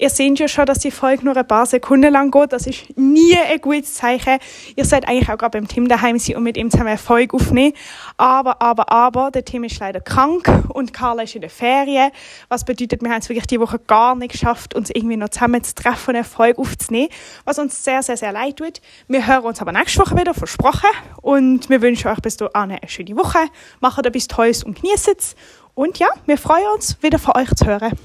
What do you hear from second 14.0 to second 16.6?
nicht geschafft, uns irgendwie noch zusammen zu treffen und eine Folge